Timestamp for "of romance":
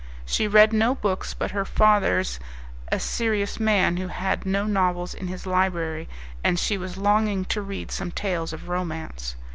8.51-9.35